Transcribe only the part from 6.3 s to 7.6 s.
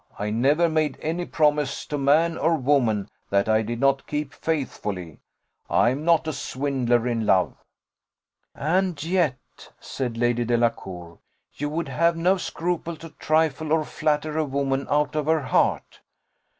swindler in love."